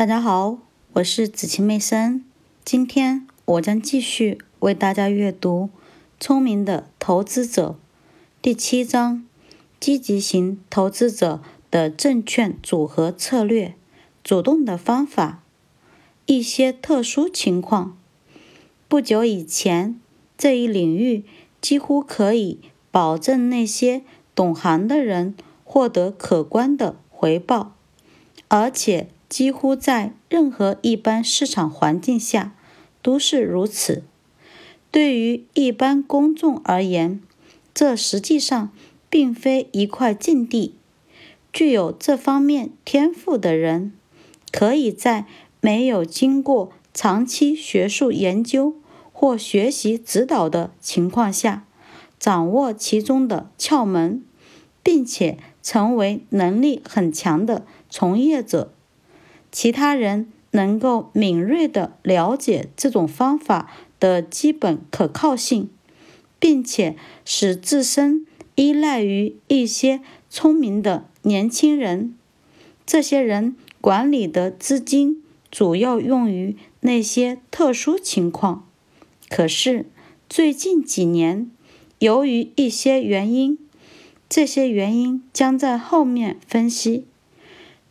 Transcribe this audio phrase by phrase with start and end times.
[0.00, 0.56] 大家好，
[0.94, 2.24] 我是子晴妹生。
[2.64, 5.68] 今天我将继续为大家阅读
[6.18, 7.72] 《聪明的投资者》
[8.40, 9.26] 第七章：
[9.78, 13.74] 积极型投资者的证券组合策略、
[14.24, 15.42] 主动的方法、
[16.24, 17.98] 一些特殊情况。
[18.88, 20.00] 不久以前，
[20.38, 21.26] 这一领域
[21.60, 22.58] 几乎可以
[22.90, 24.00] 保证那些
[24.34, 27.74] 懂行的人获得可观的回报，
[28.48, 29.08] 而且。
[29.30, 32.52] 几乎在任何一般市场环境下
[33.00, 34.02] 都是如此。
[34.90, 37.22] 对于一般公众而言，
[37.72, 38.72] 这实际上
[39.08, 40.74] 并非一块禁地。
[41.52, 43.92] 具有这方面天赋的人，
[44.50, 45.26] 可以在
[45.60, 48.74] 没有经过长期学术研究
[49.12, 51.64] 或学习指导的情况下，
[52.18, 54.24] 掌握其中的窍门，
[54.82, 58.72] 并且成为能力很强的从业者。
[59.52, 65.68] 其他人能够敏锐地了解这种方法的基本可靠性，
[66.38, 72.14] 并且使自身依赖于一些聪明的年轻人。
[72.86, 78.66] 这些人管理的资金主要用于那些特殊情况。
[79.28, 79.86] 可是
[80.28, 81.50] 最近几年，
[82.00, 83.58] 由于一些原因，
[84.28, 87.04] 这些原因将在后面分析。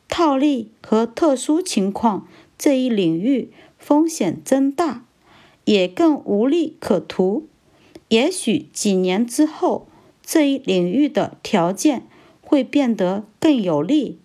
[0.09, 5.05] 套利和特殊情况这一领域风险增大，
[5.63, 7.47] 也更无利可图。
[8.09, 9.87] 也许几年之后，
[10.21, 12.07] 这一领域的条件
[12.41, 14.17] 会变得更有利。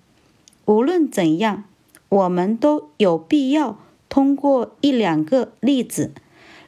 [0.65, 1.65] 无论怎样，
[2.09, 6.13] 我们都有必要通过一两个例子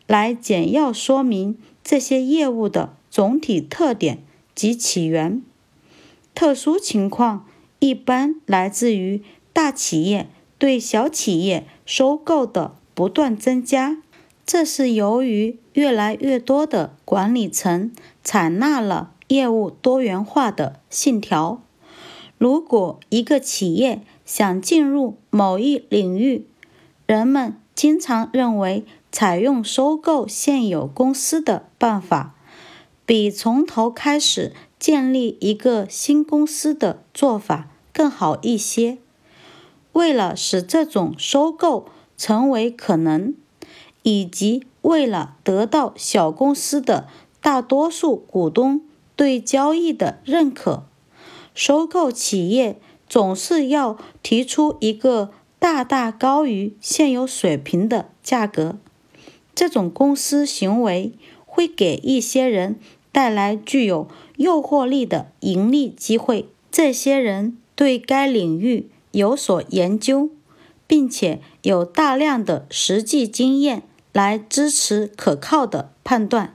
[0.06, 4.22] 来简要说明这些业务的总体特点
[4.54, 5.42] 及起源。
[6.34, 7.48] 特殊情况。
[7.78, 13.98] 一般来自于大企业对小企业收购的不断增加，
[14.46, 17.92] 这是由于越来越多的管理层
[18.24, 21.62] 采纳了业务多元化的信条。
[22.38, 26.46] 如果一个企业想进入某一领域，
[27.06, 32.34] 人们经常认为采用收购现有公司的办法，
[33.04, 34.52] 比从头开始。
[34.86, 38.98] 建立一个新公司的做法更好一些。
[39.92, 43.34] 为了使这种收购成为可能，
[44.04, 47.08] 以及为了得到小公司的
[47.40, 48.80] 大多数股东
[49.16, 50.84] 对交易的认可，
[51.52, 58.78] 收购企业总是要提出一个大大高于现有水平的价格。
[59.52, 61.10] 这种公司行为
[61.44, 62.78] 会给一些人
[63.16, 64.06] 带来具有。
[64.36, 70.28] 诱惑力的盈利机会，这些人对该领域有所研究，
[70.86, 73.82] 并且有大量的实际经验
[74.12, 76.54] 来支持可靠的判断。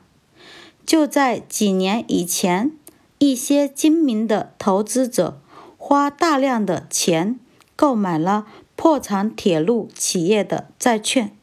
[0.85, 2.71] 就在几年以前，
[3.17, 5.41] 一些精明的投资者
[5.79, 7.39] 花大量的钱
[7.75, 8.45] 购买了
[8.75, 11.35] 破产铁路企业的债券。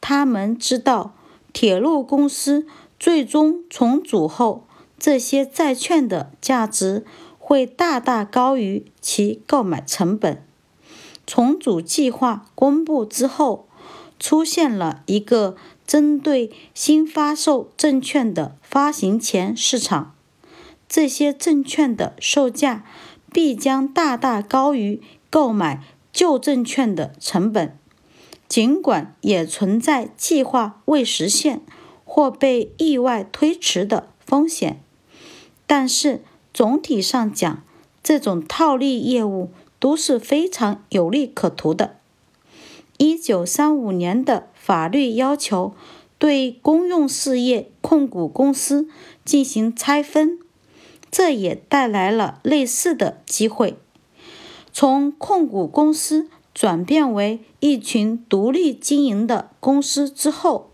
[0.00, 1.14] 他们知道，
[1.52, 2.66] 铁路公司
[3.02, 4.64] 最终重组后。
[4.96, 7.04] 这些债券的价值
[7.36, 10.40] 会大大高于其购买成本。
[11.26, 13.66] 重组计划公布之后，
[14.20, 20.14] 出现了一个针对新发售证券的发行前市场。
[20.88, 22.84] 这些证券的售价
[23.32, 25.82] 必将大大高于购买
[26.12, 27.76] 旧证券的成本，
[28.46, 31.62] 尽管也存在计划未实现
[32.14, 34.82] 或被意外推迟的风险。
[35.66, 37.64] 但是总体上讲，
[38.02, 41.96] 这种套利业务都是非常有利可图的。
[42.98, 45.72] 一九三五年的法律要求
[46.18, 48.86] 对公用事业控股公司
[49.24, 50.38] 进行拆分，
[51.10, 53.78] 这也带来了类似的机会。
[54.70, 60.71] 从控股公司转变为一群独立经营的公司之后，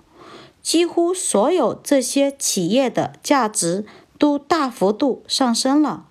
[0.63, 3.85] 几乎所有这些企业的价值。
[4.19, 6.07] 都大幅度上升了。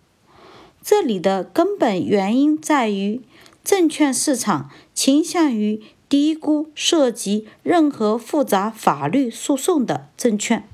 [0.82, 3.22] 这里的根本原因在于，
[3.64, 10.68] 证券市场倾向于低估涉及任何复杂法律诉讼的证券。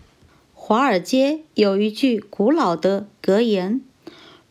[0.54, 3.82] 华尔街有一句古老的格言：“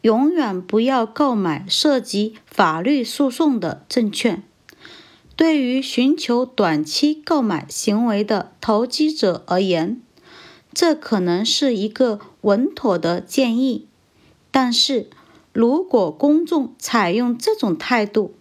[0.03, 4.43] 永远不要购买涉及法律诉讼的证券。”
[5.43, 10.01] 对于寻求短期购买行为的投机者而言，
[10.73, 13.89] 这可能是一个稳妥的建议，
[14.53, 15.11] 但是
[15.53, 18.37] 如果公众采用这种态度，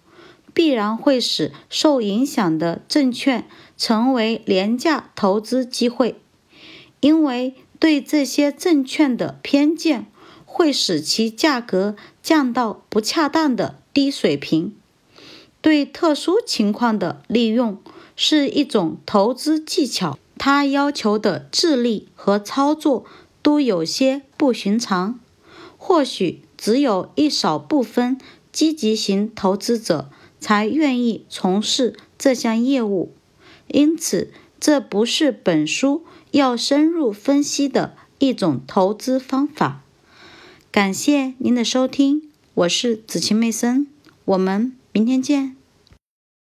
[0.53, 6.21] 必然会使受影响的证券成为廉价投资机会，
[6.99, 10.05] 因为对这些证券的偏见
[10.45, 14.75] 会使其价格降到不恰当的低水平。
[15.61, 17.77] 对特殊情况的利用
[18.15, 23.05] 是一种投资技巧，它要求的智力和操作
[23.41, 25.19] 都有些不寻常。
[25.77, 28.19] 或许只有一少部分
[28.51, 30.09] 积极型投资者。
[30.41, 33.13] 才愿意从事这项业务，
[33.67, 39.83] 因此这不是本书要深入分析的一种投资方法。
[40.71, 43.85] 感谢您的收听，我是紫晴妹森，
[44.25, 45.60] 我们明天见。